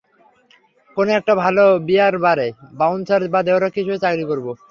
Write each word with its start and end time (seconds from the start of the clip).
কোন 0.97 1.07
একটা 1.09 1.33
ভালো 1.35 1.63
বিয়ার 1.87 2.15
বারে, 2.25 2.47
বাউন্সার 2.73 3.21
বা 3.33 3.39
দেহরক্ষী 3.43 3.79
হিসেবে 3.81 4.03
চাকরি 4.03 4.25
করবো। 4.31 4.51